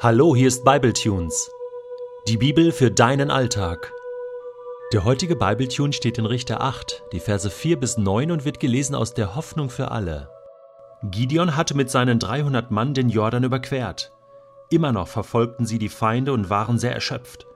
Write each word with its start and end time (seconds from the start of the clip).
Hallo, 0.00 0.36
hier 0.36 0.46
ist 0.46 0.64
Bibletunes. 0.64 1.50
Die 2.28 2.36
Bibel 2.36 2.70
für 2.70 2.88
deinen 2.88 3.32
Alltag. 3.32 3.92
Der 4.92 5.02
heutige 5.02 5.34
Bibletune 5.34 5.92
steht 5.92 6.18
in 6.18 6.24
Richter 6.24 6.60
8, 6.60 7.02
die 7.12 7.18
Verse 7.18 7.50
4 7.50 7.80
bis 7.80 7.98
9 7.98 8.30
und 8.30 8.44
wird 8.44 8.60
gelesen 8.60 8.94
aus 8.94 9.12
der 9.12 9.34
Hoffnung 9.34 9.70
für 9.70 9.90
alle. 9.90 10.30
Gideon 11.02 11.56
hatte 11.56 11.76
mit 11.76 11.90
seinen 11.90 12.20
300 12.20 12.70
Mann 12.70 12.94
den 12.94 13.08
Jordan 13.08 13.42
überquert. 13.42 14.12
Immer 14.70 14.92
noch 14.92 15.08
verfolgten 15.08 15.66
sie 15.66 15.80
die 15.80 15.88
Feinde 15.88 16.32
und 16.32 16.48
waren 16.48 16.78
sehr 16.78 16.94
erschöpft. 16.94 17.48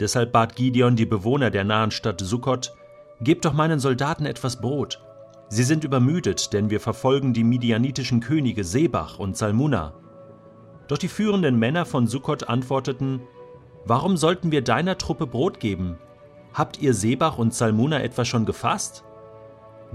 Deshalb 0.00 0.32
bat 0.32 0.56
Gideon 0.56 0.96
die 0.96 1.04
Bewohner 1.04 1.50
der 1.50 1.64
nahen 1.64 1.90
Stadt 1.90 2.22
Sukkot: 2.22 2.72
Gebt 3.20 3.44
doch 3.44 3.52
meinen 3.52 3.80
Soldaten 3.80 4.24
etwas 4.24 4.62
Brot. 4.62 5.02
Sie 5.50 5.64
sind 5.64 5.84
übermüdet, 5.84 6.54
denn 6.54 6.70
wir 6.70 6.80
verfolgen 6.80 7.34
die 7.34 7.44
midianitischen 7.44 8.20
Könige 8.20 8.64
Sebach 8.64 9.18
und 9.18 9.36
Salmuna. 9.36 9.92
Doch 10.92 10.98
die 10.98 11.08
führenden 11.08 11.58
Männer 11.58 11.86
von 11.86 12.06
Sukkot 12.06 12.50
antworteten: 12.50 13.22
Warum 13.86 14.18
sollten 14.18 14.52
wir 14.52 14.60
deiner 14.60 14.98
Truppe 14.98 15.26
Brot 15.26 15.58
geben? 15.58 15.96
Habt 16.52 16.82
ihr 16.82 16.92
Sebach 16.92 17.38
und 17.38 17.54
Salmuna 17.54 18.02
etwa 18.02 18.26
schon 18.26 18.44
gefasst? 18.44 19.02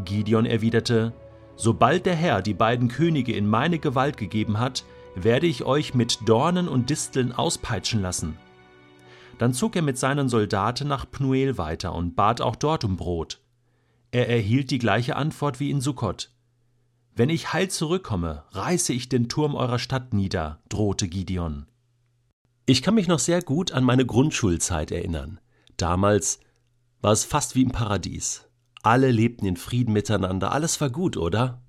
Gideon 0.03 0.47
erwiderte: 0.47 1.13
Sobald 1.55 2.07
der 2.07 2.15
Herr 2.15 2.41
die 2.41 2.55
beiden 2.55 2.87
Könige 2.87 3.31
in 3.33 3.47
meine 3.47 3.77
Gewalt 3.77 4.17
gegeben 4.17 4.57
hat, 4.57 4.85
werde 5.13 5.45
ich 5.45 5.65
euch 5.65 5.93
mit 5.93 6.27
Dornen 6.27 6.67
und 6.67 6.89
Disteln 6.89 7.31
auspeitschen 7.31 8.01
lassen. 8.01 8.35
Dann 9.37 9.53
zog 9.53 9.75
er 9.75 9.83
mit 9.83 9.99
seinen 9.99 10.29
Soldaten 10.29 10.87
nach 10.87 11.05
Pnuel 11.11 11.59
weiter 11.59 11.93
und 11.93 12.15
bat 12.15 12.41
auch 12.41 12.55
dort 12.55 12.83
um 12.83 12.97
Brot. 12.97 13.39
Er 14.09 14.29
erhielt 14.29 14.71
die 14.71 14.79
gleiche 14.79 15.15
Antwort 15.15 15.59
wie 15.59 15.69
in 15.69 15.79
Sukkot. 15.79 16.31
Wenn 17.17 17.29
ich 17.31 17.51
heil 17.51 17.67
zurückkomme, 17.67 18.43
reiße 18.51 18.93
ich 18.93 19.09
den 19.09 19.27
Turm 19.27 19.55
eurer 19.55 19.79
Stadt 19.79 20.13
nieder, 20.13 20.61
drohte 20.69 21.07
Gideon. 21.07 21.65
Ich 22.67 22.83
kann 22.83 22.93
mich 22.93 23.07
noch 23.07 23.17
sehr 23.17 23.41
gut 23.41 23.71
an 23.71 23.83
meine 23.83 24.05
Grundschulzeit 24.05 24.91
erinnern. 24.91 25.39
Damals 25.77 26.39
war 27.01 27.11
es 27.11 27.25
fast 27.25 27.55
wie 27.55 27.63
im 27.63 27.71
Paradies. 27.71 28.45
Alle 28.83 29.09
lebten 29.09 29.47
in 29.47 29.57
Frieden 29.57 29.93
miteinander, 29.93 30.51
alles 30.51 30.79
war 30.79 30.91
gut, 30.91 31.17
oder? 31.17 31.63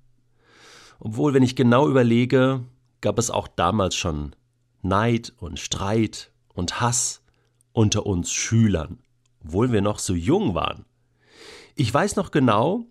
Obwohl, 0.99 1.33
wenn 1.33 1.41
ich 1.41 1.55
genau 1.55 1.89
überlege, 1.89 2.63
gab 3.01 3.17
es 3.17 3.31
auch 3.31 3.47
damals 3.47 3.95
schon 3.95 4.35
Neid 4.83 5.33
und 5.37 5.59
Streit 5.59 6.31
und 6.53 6.79
Hass 6.79 7.23
unter 7.73 8.05
uns 8.05 8.31
Schülern, 8.31 8.99
obwohl 9.43 9.71
wir 9.71 9.81
noch 9.81 9.97
so 9.97 10.13
jung 10.13 10.53
waren. 10.53 10.85
Ich 11.73 11.91
weiß 11.91 12.17
noch 12.17 12.29
genau, 12.29 12.85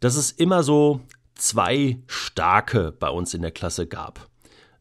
dass 0.00 0.16
es 0.16 0.30
immer 0.30 0.62
so 0.62 1.02
zwei 1.34 1.98
starke 2.06 2.92
bei 2.92 3.08
uns 3.08 3.34
in 3.34 3.42
der 3.42 3.50
Klasse 3.50 3.86
gab. 3.86 4.28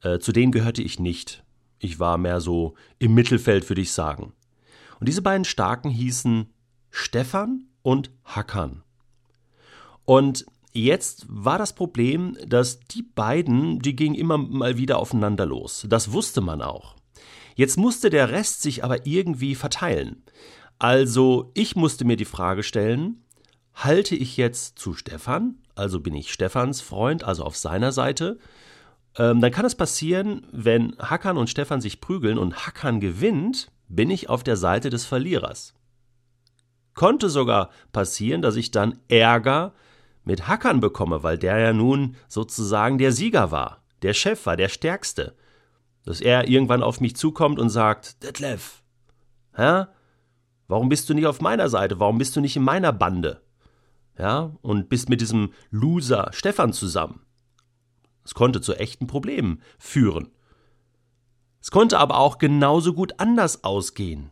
Äh, 0.02 0.20
zu 0.20 0.32
denen 0.32 0.52
gehörte 0.52 0.82
ich 0.82 1.00
nicht. 1.00 1.44
Ich 1.80 2.00
war 2.00 2.18
mehr 2.18 2.40
so 2.40 2.76
im 3.00 3.14
Mittelfeld, 3.14 3.70
würde 3.70 3.82
ich 3.82 3.92
sagen. 3.92 4.34
Und 5.00 5.10
diese 5.10 5.22
beiden 5.22 5.46
Starken 5.46 5.90
hießen 5.90 6.50
Stefan 6.90 7.66
und 7.82 8.12
Hackern. 8.24 8.84
Und 10.06 10.46
jetzt 10.72 11.26
war 11.28 11.58
das 11.58 11.74
Problem, 11.74 12.38
dass 12.46 12.80
die 12.80 13.04
beiden, 13.04 13.80
die 13.80 13.96
gingen 13.96 14.16
immer 14.16 14.38
mal 14.38 14.78
wieder 14.78 15.00
aufeinander 15.00 15.46
los. 15.46 15.86
Das 15.90 16.12
wusste 16.12 16.42
man 16.42 16.62
auch. 16.62 16.96
Jetzt 17.56 17.78
musste 17.78 18.10
der 18.10 18.30
Rest 18.30 18.62
sich 18.62 18.84
aber 18.84 19.06
irgendwie 19.06 19.56
verteilen. 19.56 20.24
Also 20.80 21.52
ich 21.54 21.76
musste 21.76 22.06
mir 22.06 22.18
die 22.18 22.26
Frage 22.26 22.64
stellen, 22.64 23.24
halte 23.74 24.16
ich 24.16 24.38
jetzt 24.38 24.80
zu 24.80 24.94
Stefan 24.94 25.58
also 25.76 26.00
bin 26.00 26.14
ich 26.16 26.32
Stefans 26.32 26.82
Freund, 26.82 27.24
also 27.24 27.44
auf 27.44 27.56
seiner 27.56 27.92
Seite, 27.92 28.38
ähm, 29.18 29.42
dann 29.42 29.52
kann 29.52 29.66
es 29.66 29.76
passieren, 29.76 30.48
wenn 30.52 30.96
Hackern 30.98 31.38
und 31.38 31.50
Stefan 31.50 31.82
sich 31.82 32.02
prügeln 32.02 32.38
und 32.38 32.66
Hackern 32.66 33.00
gewinnt, 33.00 33.72
bin 33.88 34.10
ich 34.10 34.30
auf 34.30 34.44
der 34.44 34.58
Seite 34.58 34.90
des 34.90 35.06
Verlierers. 35.06 35.74
Konnte 36.96 37.30
sogar 37.30 37.70
passieren, 37.92 38.42
dass 38.42 38.56
ich 38.56 38.72
dann 38.72 39.00
Ärger 39.08 39.74
mit 40.24 40.48
Hackern 40.48 40.80
bekomme, 40.80 41.24
weil 41.24 41.38
der 41.38 41.58
ja 41.58 41.74
nun 41.74 42.16
sozusagen 42.28 42.98
der 42.98 43.12
Sieger 43.12 43.52
war, 43.52 43.84
der 44.02 44.14
Chef 44.14 44.46
war, 44.46 44.58
der 44.58 44.70
Stärkste. 44.70 45.36
Dass 46.06 46.22
er 46.22 46.50
irgendwann 46.50 46.84
auf 46.84 47.00
mich 47.00 47.16
zukommt 47.16 47.60
und 47.60 47.70
sagt, 47.70 48.24
Detlef, 48.24 48.84
hä? 49.56 49.86
Warum 50.68 50.90
bist 50.90 51.10
du 51.10 51.14
nicht 51.14 51.28
auf 51.28 51.42
meiner 51.42 51.70
Seite? 51.70 52.00
Warum 52.00 52.18
bist 52.18 52.36
du 52.36 52.42
nicht 52.42 52.56
in 52.56 52.64
meiner 52.64 52.92
Bande? 52.92 53.42
Ja, 54.18 54.56
und 54.62 54.90
bist 54.90 55.10
mit 55.10 55.22
diesem 55.22 55.54
Loser 55.70 56.30
Stefan 56.32 56.74
zusammen. 56.74 57.22
Es 58.24 58.34
konnte 58.34 58.62
zu 58.62 58.76
echten 58.76 59.08
Problemen 59.08 59.62
führen. 59.78 60.30
Es 61.62 61.72
konnte 61.72 61.98
aber 61.98 62.18
auch 62.18 62.38
genauso 62.38 62.94
gut 62.94 63.20
anders 63.20 63.64
ausgehen. 63.64 64.32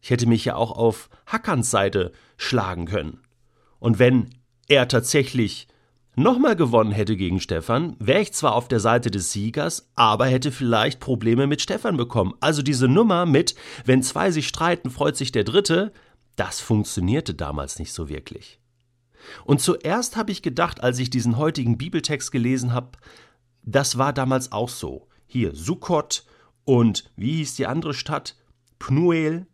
Ich 0.00 0.10
hätte 0.10 0.26
mich 0.26 0.44
ja 0.44 0.56
auch 0.56 0.72
auf 0.72 1.10
Hackerns 1.26 1.70
Seite 1.70 2.12
schlagen 2.36 2.86
können. 2.86 3.20
Und 3.78 3.98
wenn 3.98 4.30
er 4.68 4.88
tatsächlich 4.88 5.68
nochmal 6.16 6.56
gewonnen 6.56 6.92
hätte 6.92 7.16
gegen 7.16 7.40
Stefan, 7.40 7.96
wäre 7.98 8.20
ich 8.20 8.32
zwar 8.32 8.54
auf 8.54 8.68
der 8.68 8.80
Seite 8.80 9.10
des 9.10 9.32
Siegers, 9.32 9.90
aber 9.94 10.26
hätte 10.26 10.52
vielleicht 10.52 11.00
Probleme 11.00 11.46
mit 11.46 11.60
Stefan 11.60 11.96
bekommen. 11.96 12.34
Also 12.40 12.62
diese 12.62 12.88
Nummer 12.88 13.26
mit, 13.26 13.54
wenn 13.84 14.02
zwei 14.02 14.30
sich 14.30 14.48
streiten, 14.48 14.90
freut 14.90 15.16
sich 15.16 15.32
der 15.32 15.44
Dritte, 15.44 15.92
das 16.36 16.60
funktionierte 16.60 17.34
damals 17.34 17.78
nicht 17.78 17.92
so 17.92 18.08
wirklich. 18.08 18.59
Und 19.44 19.60
zuerst 19.60 20.16
habe 20.16 20.32
ich 20.32 20.42
gedacht, 20.42 20.82
als 20.82 20.98
ich 20.98 21.10
diesen 21.10 21.36
heutigen 21.36 21.78
Bibeltext 21.78 22.32
gelesen 22.32 22.72
habe, 22.72 22.98
das 23.62 23.98
war 23.98 24.12
damals 24.12 24.52
auch 24.52 24.68
so. 24.68 25.08
Hier 25.26 25.54
Sukkot 25.54 26.24
und 26.64 27.10
wie 27.16 27.36
hieß 27.36 27.56
die 27.56 27.66
andere 27.66 27.94
Stadt? 27.94 28.36
Pnuel. 28.78 29.46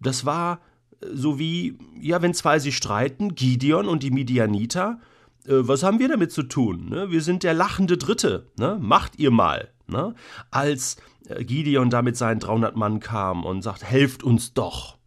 Das 0.00 0.24
war 0.24 0.60
äh, 1.00 1.06
so 1.12 1.38
wie, 1.38 1.78
ja, 2.00 2.22
wenn 2.22 2.34
zwei 2.34 2.58
sich 2.58 2.76
streiten, 2.76 3.34
Gideon 3.34 3.88
und 3.88 4.02
die 4.02 4.10
Midianiter, 4.10 5.00
äh, 5.46 5.52
was 5.56 5.82
haben 5.82 5.98
wir 5.98 6.08
damit 6.08 6.32
zu 6.32 6.42
tun? 6.42 6.88
Ne? 6.88 7.10
Wir 7.10 7.22
sind 7.22 7.42
der 7.42 7.54
lachende 7.54 7.96
Dritte. 7.96 8.50
Ne? 8.58 8.78
Macht 8.80 9.18
ihr 9.18 9.30
mal. 9.30 9.70
Ne? 9.86 10.14
Als 10.50 10.96
äh, 11.28 11.44
Gideon 11.44 11.90
da 11.90 12.02
mit 12.02 12.16
seinen 12.16 12.40
300 12.40 12.76
Mann 12.76 13.00
kam 13.00 13.44
und 13.44 13.62
sagt, 13.62 13.84
helft 13.84 14.22
uns 14.22 14.54
doch 14.54 14.98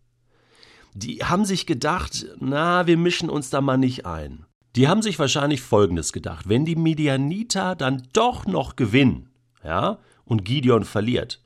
die 0.98 1.24
haben 1.24 1.46
sich 1.46 1.68
gedacht, 1.68 2.26
na, 2.40 2.88
wir 2.88 2.98
mischen 2.98 3.30
uns 3.30 3.50
da 3.50 3.62
mal 3.62 3.78
nicht 3.78 4.06
ein. 4.06 4.46
Die 4.76 4.88
haben 4.88 5.02
sich 5.02 5.20
wahrscheinlich 5.20 5.62
Folgendes 5.62 6.12
gedacht, 6.12 6.50
wenn 6.50 6.66
die 6.66 6.76
Midianiter 6.76 7.76
dann 7.76 8.08
doch 8.14 8.46
noch 8.46 8.76
gewinnen, 8.76 9.30
ja, 9.64 10.00
und 10.26 10.44
Gideon 10.44 10.84
verliert, 10.84 11.42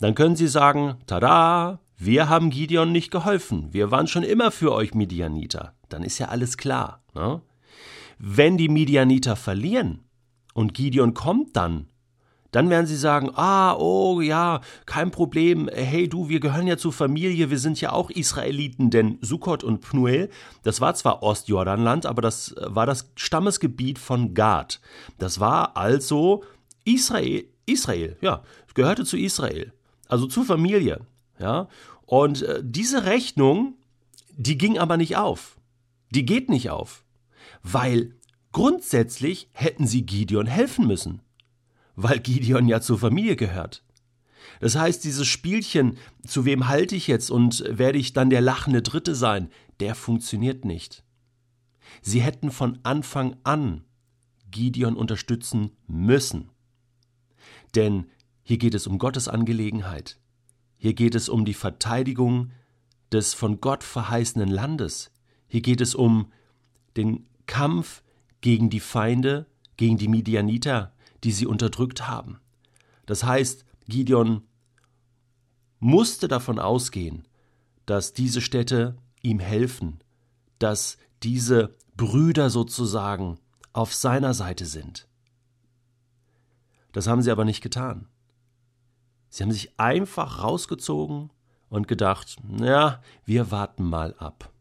dann 0.00 0.14
können 0.14 0.36
sie 0.36 0.48
sagen, 0.48 0.96
tada, 1.06 1.80
wir 1.96 2.28
haben 2.28 2.50
Gideon 2.50 2.92
nicht 2.92 3.10
geholfen, 3.10 3.72
wir 3.72 3.90
waren 3.90 4.06
schon 4.06 4.22
immer 4.22 4.50
für 4.50 4.72
euch 4.72 4.94
Midianiter, 4.94 5.74
dann 5.88 6.02
ist 6.02 6.18
ja 6.18 6.28
alles 6.28 6.56
klar. 6.56 7.02
Ne? 7.14 7.40
Wenn 8.18 8.58
die 8.58 8.68
Midianiter 8.68 9.34
verlieren 9.36 10.04
und 10.52 10.74
Gideon 10.74 11.14
kommt 11.14 11.56
dann 11.56 11.86
dann 12.50 12.70
werden 12.70 12.86
sie 12.86 12.96
sagen, 12.96 13.30
ah, 13.34 13.74
oh 13.76 14.20
ja, 14.20 14.60
kein 14.86 15.10
Problem, 15.10 15.68
hey 15.72 16.08
du, 16.08 16.28
wir 16.28 16.40
gehören 16.40 16.66
ja 16.66 16.76
zur 16.76 16.92
Familie, 16.92 17.50
wir 17.50 17.58
sind 17.58 17.80
ja 17.80 17.92
auch 17.92 18.10
Israeliten, 18.10 18.90
denn 18.90 19.18
Sukkot 19.20 19.62
und 19.64 19.80
Pnuel, 19.80 20.30
das 20.62 20.80
war 20.80 20.94
zwar 20.94 21.22
Ostjordanland, 21.22 22.06
aber 22.06 22.22
das 22.22 22.52
äh, 22.52 22.66
war 22.68 22.86
das 22.86 23.10
Stammesgebiet 23.16 23.98
von 23.98 24.34
Gad. 24.34 24.80
Das 25.18 25.40
war 25.40 25.76
also 25.76 26.42
Israel, 26.84 27.44
Israel, 27.66 28.16
ja, 28.20 28.42
gehörte 28.74 29.04
zu 29.04 29.16
Israel, 29.16 29.72
also 30.08 30.26
zur 30.26 30.44
Familie, 30.44 31.00
ja. 31.38 31.68
Und 32.06 32.42
äh, 32.42 32.60
diese 32.64 33.04
Rechnung, 33.04 33.74
die 34.32 34.58
ging 34.58 34.78
aber 34.78 34.96
nicht 34.96 35.16
auf. 35.16 35.56
Die 36.10 36.26
geht 36.26 36.48
nicht 36.48 36.70
auf, 36.70 37.04
weil 37.62 38.16
grundsätzlich 38.50 39.48
hätten 39.52 39.86
sie 39.86 40.02
Gideon 40.02 40.46
helfen 40.46 40.88
müssen 40.88 41.20
weil 42.02 42.20
Gideon 42.20 42.68
ja 42.68 42.80
zur 42.80 42.98
Familie 42.98 43.36
gehört. 43.36 43.84
Das 44.60 44.76
heißt, 44.76 45.04
dieses 45.04 45.26
Spielchen, 45.26 45.96
zu 46.26 46.44
wem 46.44 46.68
halte 46.68 46.94
ich 46.94 47.06
jetzt 47.06 47.30
und 47.30 47.64
werde 47.66 47.98
ich 47.98 48.12
dann 48.12 48.30
der 48.30 48.40
lachende 48.40 48.82
Dritte 48.82 49.14
sein, 49.14 49.48
der 49.80 49.94
funktioniert 49.94 50.64
nicht. 50.64 51.04
Sie 52.02 52.20
hätten 52.20 52.50
von 52.50 52.78
Anfang 52.82 53.36
an 53.42 53.84
Gideon 54.50 54.96
unterstützen 54.96 55.70
müssen. 55.86 56.50
Denn 57.74 58.06
hier 58.42 58.58
geht 58.58 58.74
es 58.74 58.86
um 58.86 58.98
Gottes 58.98 59.28
Angelegenheit. 59.28 60.18
Hier 60.76 60.94
geht 60.94 61.14
es 61.14 61.28
um 61.28 61.44
die 61.44 61.54
Verteidigung 61.54 62.50
des 63.12 63.34
von 63.34 63.60
Gott 63.60 63.84
verheißenen 63.84 64.48
Landes. 64.48 65.12
Hier 65.46 65.60
geht 65.60 65.80
es 65.80 65.94
um 65.94 66.32
den 66.96 67.26
Kampf 67.46 68.02
gegen 68.40 68.70
die 68.70 68.80
Feinde, 68.80 69.46
gegen 69.76 69.98
die 69.98 70.08
Midianiter, 70.08 70.92
die 71.24 71.32
sie 71.32 71.46
unterdrückt 71.46 72.08
haben. 72.08 72.40
Das 73.06 73.24
heißt, 73.24 73.64
Gideon 73.88 74.42
musste 75.78 76.28
davon 76.28 76.58
ausgehen, 76.58 77.26
dass 77.86 78.12
diese 78.12 78.40
Städte 78.40 78.96
ihm 79.22 79.38
helfen, 79.38 80.00
dass 80.58 80.98
diese 81.22 81.74
Brüder 81.96 82.50
sozusagen 82.50 83.38
auf 83.72 83.94
seiner 83.94 84.34
Seite 84.34 84.66
sind. 84.66 85.08
Das 86.92 87.06
haben 87.06 87.22
sie 87.22 87.30
aber 87.30 87.44
nicht 87.44 87.60
getan. 87.60 88.08
Sie 89.28 89.42
haben 89.42 89.52
sich 89.52 89.78
einfach 89.78 90.42
rausgezogen 90.42 91.30
und 91.68 91.86
gedacht, 91.86 92.36
na, 92.42 93.00
wir 93.24 93.50
warten 93.50 93.84
mal 93.84 94.14
ab. 94.14 94.52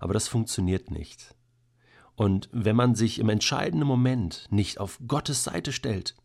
Aber 0.00 0.14
das 0.14 0.26
funktioniert 0.28 0.90
nicht. 0.90 1.35
Und 2.16 2.48
wenn 2.50 2.76
man 2.76 2.94
sich 2.94 3.18
im 3.18 3.28
entscheidenden 3.28 3.86
Moment 3.86 4.46
nicht 4.50 4.80
auf 4.80 4.98
Gottes 5.06 5.44
Seite 5.44 5.72
stellt, 5.72 6.16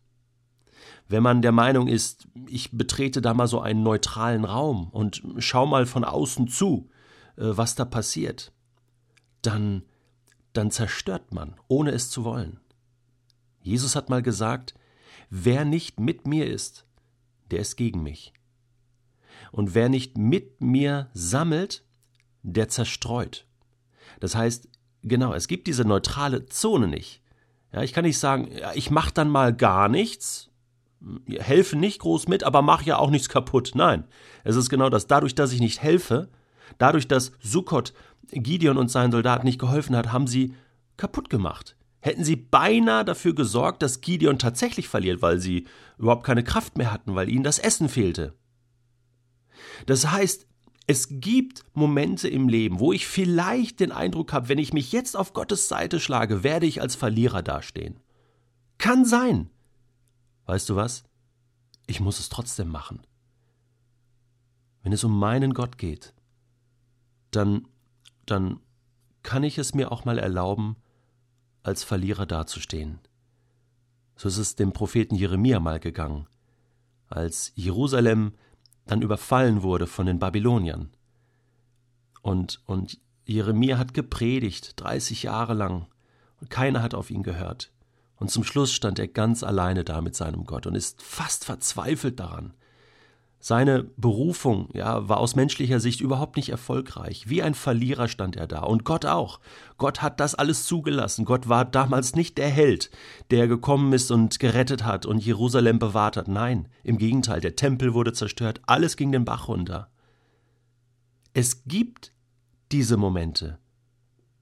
wenn 1.08 1.22
man 1.22 1.42
der 1.42 1.52
Meinung 1.52 1.88
ist, 1.88 2.26
ich 2.48 2.72
betrete 2.72 3.20
da 3.20 3.34
mal 3.34 3.46
so 3.46 3.60
einen 3.60 3.82
neutralen 3.82 4.46
Raum 4.46 4.88
und 4.90 5.22
schau 5.38 5.66
mal 5.66 5.84
von 5.84 6.04
außen 6.04 6.48
zu, 6.48 6.88
äh, 7.36 7.42
was 7.44 7.74
da 7.74 7.84
passiert, 7.84 8.52
dann, 9.42 9.82
dann 10.54 10.70
zerstört 10.70 11.34
man, 11.34 11.54
ohne 11.68 11.90
es 11.90 12.08
zu 12.08 12.24
wollen. 12.24 12.60
Jesus 13.60 13.94
hat 13.94 14.08
mal 14.08 14.22
gesagt, 14.22 14.74
wer 15.28 15.66
nicht 15.66 16.00
mit 16.00 16.26
mir 16.26 16.46
ist, 16.46 16.86
der 17.50 17.60
ist 17.60 17.76
gegen 17.76 18.02
mich. 18.02 18.32
Und 19.50 19.74
wer 19.74 19.90
nicht 19.90 20.16
mit 20.16 20.62
mir 20.62 21.10
sammelt, 21.12 21.84
der 22.42 22.68
zerstreut. 22.68 23.46
Das 24.20 24.34
heißt, 24.34 24.68
genau, 25.02 25.34
es 25.34 25.48
gibt 25.48 25.66
diese 25.66 25.84
neutrale 25.84 26.46
Zone 26.46 26.88
nicht. 26.88 27.22
Ja, 27.72 27.82
ich 27.82 27.92
kann 27.92 28.04
nicht 28.04 28.18
sagen, 28.18 28.50
ich 28.74 28.90
mache 28.90 29.12
dann 29.12 29.30
mal 29.30 29.54
gar 29.54 29.88
nichts, 29.88 30.50
helfe 31.30 31.76
nicht 31.76 32.00
groß 32.00 32.28
mit, 32.28 32.44
aber 32.44 32.62
mache 32.62 32.84
ja 32.84 32.98
auch 32.98 33.10
nichts 33.10 33.28
kaputt. 33.28 33.72
Nein, 33.74 34.04
es 34.44 34.56
ist 34.56 34.68
genau 34.70 34.90
das. 34.90 35.06
Dadurch, 35.06 35.34
dass 35.34 35.52
ich 35.52 35.60
nicht 35.60 35.82
helfe, 35.82 36.28
dadurch, 36.78 37.08
dass 37.08 37.32
Sukkot 37.40 37.92
Gideon 38.30 38.78
und 38.78 38.90
seinen 38.90 39.12
Soldaten 39.12 39.46
nicht 39.46 39.58
geholfen 39.58 39.96
hat, 39.96 40.12
haben 40.12 40.26
sie 40.26 40.54
kaputt 40.96 41.30
gemacht. 41.30 41.76
Hätten 42.00 42.24
sie 42.24 42.36
beinahe 42.36 43.04
dafür 43.04 43.34
gesorgt, 43.34 43.82
dass 43.82 44.00
Gideon 44.00 44.38
tatsächlich 44.38 44.88
verliert, 44.88 45.22
weil 45.22 45.38
sie 45.38 45.66
überhaupt 45.98 46.24
keine 46.24 46.44
Kraft 46.44 46.76
mehr 46.76 46.92
hatten, 46.92 47.14
weil 47.14 47.28
ihnen 47.28 47.44
das 47.44 47.58
Essen 47.58 47.88
fehlte. 47.88 48.34
Das 49.86 50.10
heißt, 50.10 50.46
es 50.86 51.08
gibt 51.10 51.64
Momente 51.74 52.28
im 52.28 52.48
Leben, 52.48 52.80
wo 52.80 52.92
ich 52.92 53.06
vielleicht 53.06 53.80
den 53.80 53.92
Eindruck 53.92 54.32
habe, 54.32 54.48
wenn 54.48 54.58
ich 54.58 54.72
mich 54.72 54.92
jetzt 54.92 55.16
auf 55.16 55.32
Gottes 55.32 55.68
Seite 55.68 56.00
schlage, 56.00 56.42
werde 56.42 56.66
ich 56.66 56.80
als 56.80 56.96
Verlierer 56.96 57.42
dastehen. 57.42 58.00
Kann 58.78 59.04
sein. 59.04 59.50
Weißt 60.46 60.68
du 60.68 60.76
was? 60.76 61.04
Ich 61.86 62.00
muss 62.00 62.18
es 62.18 62.28
trotzdem 62.28 62.68
machen. 62.68 63.00
Wenn 64.82 64.92
es 64.92 65.04
um 65.04 65.16
meinen 65.16 65.54
Gott 65.54 65.78
geht, 65.78 66.14
dann, 67.30 67.68
dann 68.26 68.60
kann 69.22 69.44
ich 69.44 69.58
es 69.58 69.74
mir 69.74 69.92
auch 69.92 70.04
mal 70.04 70.18
erlauben, 70.18 70.76
als 71.62 71.84
Verlierer 71.84 72.26
dazustehen. 72.26 72.98
So 74.16 74.28
ist 74.28 74.38
es 74.38 74.56
dem 74.56 74.72
Propheten 74.72 75.14
Jeremia 75.14 75.60
mal 75.60 75.78
gegangen, 75.78 76.26
als 77.08 77.52
Jerusalem 77.54 78.32
dann 78.86 79.02
überfallen 79.02 79.62
wurde 79.62 79.86
von 79.86 80.06
den 80.06 80.18
Babyloniern. 80.18 80.90
Und, 82.22 82.60
und 82.66 83.00
Jeremia 83.24 83.78
hat 83.78 83.94
gepredigt, 83.94 84.80
30 84.80 85.24
Jahre 85.24 85.54
lang, 85.54 85.86
und 86.40 86.50
keiner 86.50 86.82
hat 86.82 86.94
auf 86.94 87.10
ihn 87.10 87.22
gehört. 87.22 87.72
Und 88.16 88.30
zum 88.30 88.44
Schluss 88.44 88.72
stand 88.72 88.98
er 88.98 89.08
ganz 89.08 89.42
alleine 89.42 89.84
da 89.84 90.00
mit 90.00 90.14
seinem 90.14 90.44
Gott 90.44 90.66
und 90.66 90.74
ist 90.74 91.02
fast 91.02 91.44
verzweifelt 91.44 92.20
daran. 92.20 92.54
Seine 93.44 93.82
Berufung, 93.96 94.68
ja, 94.72 95.08
war 95.08 95.18
aus 95.18 95.34
menschlicher 95.34 95.80
Sicht 95.80 96.00
überhaupt 96.00 96.36
nicht 96.36 96.50
erfolgreich. 96.50 97.28
Wie 97.28 97.42
ein 97.42 97.54
Verlierer 97.54 98.06
stand 98.06 98.36
er 98.36 98.46
da. 98.46 98.60
Und 98.60 98.84
Gott 98.84 99.04
auch. 99.04 99.40
Gott 99.78 100.00
hat 100.00 100.20
das 100.20 100.36
alles 100.36 100.64
zugelassen. 100.64 101.24
Gott 101.24 101.48
war 101.48 101.64
damals 101.64 102.14
nicht 102.14 102.38
der 102.38 102.48
Held, 102.48 102.92
der 103.32 103.48
gekommen 103.48 103.92
ist 103.94 104.12
und 104.12 104.38
gerettet 104.38 104.84
hat 104.84 105.06
und 105.06 105.18
Jerusalem 105.18 105.80
bewahrt 105.80 106.16
hat. 106.16 106.28
Nein, 106.28 106.68
im 106.84 106.98
Gegenteil, 106.98 107.40
der 107.40 107.56
Tempel 107.56 107.94
wurde 107.94 108.12
zerstört. 108.12 108.60
Alles 108.66 108.96
ging 108.96 109.10
den 109.10 109.24
Bach 109.24 109.48
runter. 109.48 109.90
Es 111.34 111.64
gibt 111.64 112.12
diese 112.70 112.96
Momente. 112.96 113.58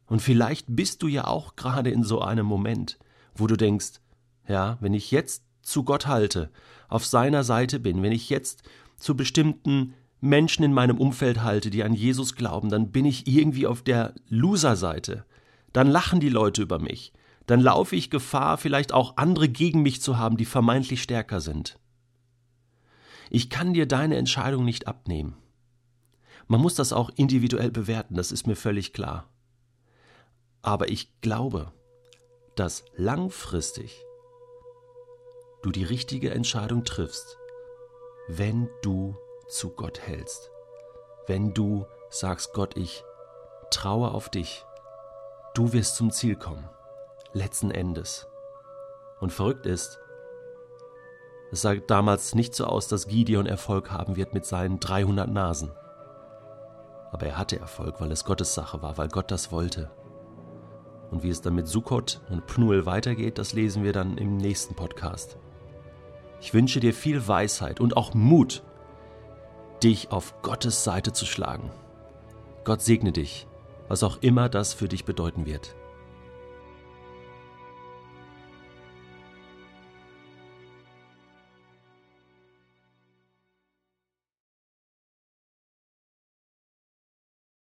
Und 0.09 0.21
vielleicht 0.21 0.67
bist 0.69 1.01
du 1.03 1.09
ja 1.09 1.27
auch 1.27 1.57
gerade 1.57 1.89
in 1.89 2.05
so 2.05 2.21
einem 2.21 2.45
Moment, 2.45 2.99
wo 3.35 3.47
du 3.47 3.57
denkst, 3.57 4.03
ja, 4.47 4.77
wenn 4.81 4.93
ich 4.93 5.11
jetzt 5.11 5.43
zu 5.63 5.85
Gott 5.85 6.07
halte, 6.07 6.51
auf 6.89 7.07
seiner 7.07 7.45
Seite 7.45 7.81
bin, 7.81 8.03
wenn 8.03 8.13
ich 8.13 8.29
jetzt 8.29 8.63
zu 9.01 9.17
bestimmten 9.17 9.95
Menschen 10.21 10.63
in 10.63 10.73
meinem 10.73 10.99
Umfeld 10.99 11.43
halte, 11.43 11.71
die 11.71 11.83
an 11.83 11.95
Jesus 11.95 12.37
glauben, 12.37 12.69
dann 12.69 12.93
bin 12.93 13.05
ich 13.07 13.27
irgendwie 13.27 13.67
auf 13.67 13.83
der 13.83 14.15
Loser-Seite. 14.29 15.25
Dann 15.73 15.89
lachen 15.89 16.21
die 16.21 16.29
Leute 16.29 16.63
über 16.63 16.79
mich. 16.79 17.13
Dann 17.47 17.61
laufe 17.61 17.97
ich 17.97 18.11
Gefahr, 18.11 18.59
vielleicht 18.59 18.93
auch 18.93 19.17
andere 19.17 19.49
gegen 19.49 19.83
mich 19.83 20.03
zu 20.03 20.19
haben, 20.19 20.37
die 20.37 20.45
vermeintlich 20.45 21.03
stärker 21.03 21.41
sind. 21.41 21.79
Ich 23.31 23.49
kann 23.49 23.73
dir 23.73 23.87
deine 23.87 24.17
Entscheidung 24.17 24.65
nicht 24.65 24.87
abnehmen. 24.87 25.37
Man 26.49 26.61
muss 26.61 26.75
das 26.75 26.93
auch 26.93 27.11
individuell 27.15 27.71
bewerten, 27.71 28.15
das 28.15 28.33
ist 28.33 28.47
mir 28.47 28.57
völlig 28.57 28.93
klar. 28.93 29.29
Aber 30.63 30.91
ich 30.91 31.21
glaube, 31.21 31.73
dass 32.57 32.85
langfristig 32.95 33.97
du 35.63 35.71
die 35.71 35.85
richtige 35.85 36.33
Entscheidung 36.33 36.85
triffst, 36.85 37.39
wenn 38.29 38.69
du 38.83 39.17
zu 39.49 39.71
Gott 39.71 40.01
hältst. 40.01 40.51
Wenn 41.27 41.53
du 41.55 41.87
sagst, 42.09 42.53
Gott, 42.53 42.77
ich 42.77 43.05
traue 43.71 44.13
auf 44.13 44.29
dich. 44.29 44.65
Du 45.55 45.73
wirst 45.73 45.97
zum 45.97 46.11
Ziel 46.11 46.37
kommen. 46.37 46.69
Letzten 47.33 47.71
Endes. 47.71 48.29
Und 49.21 49.33
verrückt 49.33 49.67
ist, 49.67 50.01
es 51.53 51.63
sah 51.63 51.75
damals 51.75 52.35
nicht 52.35 52.55
so 52.55 52.65
aus, 52.65 52.87
dass 52.87 53.09
Gideon 53.09 53.47
Erfolg 53.47 53.91
haben 53.91 54.17
wird 54.17 54.35
mit 54.35 54.47
seinen 54.47 54.79
300 54.79 55.29
Nasen. 55.29 55.73
Aber 57.11 57.27
er 57.27 57.39
hatte 57.39 57.59
Erfolg, 57.59 58.01
weil 58.01 58.13
es 58.13 58.25
Gottes 58.25 58.55
Sache 58.55 58.83
war, 58.83 58.97
weil 58.99 59.09
Gott 59.09 59.31
das 59.33 59.51
wollte. 59.51 59.91
Und 61.11 61.25
wie 61.25 61.31
es 61.31 61.41
dann 61.41 61.57
mit 61.57 61.67
Sukkot 61.67 62.21
und 62.31 62.47
Pnuel 62.47 62.87
weitergeht, 62.87 63.39
das 63.39 63.53
lesen 63.53 63.83
wir 63.83 63.93
dann 63.93 64.17
im 64.17 64.37
nächsten 64.37 64.77
Podcast. 64.77 65.37
Ich 66.41 66.55
wünsche 66.55 66.81
dir 66.81 66.95
viel 66.95 67.27
Weisheit 67.29 67.81
und 67.81 67.97
auch 67.97 68.15
Mut, 68.15 68.63
dich 69.83 70.11
auf 70.11 70.43
Gottes 70.43 70.85
Seite 70.85 71.13
zu 71.13 71.27
schlagen. 71.27 71.71
Gott 72.65 72.83
segne 72.83 73.13
dich, 73.13 73.47
was 73.89 74.03
auch 74.03 74.19
immer 74.23 74.49
das 74.49 74.73
für 74.73 74.89
dich 74.89 75.05
bedeuten 75.05 75.47
wird. 75.47 75.75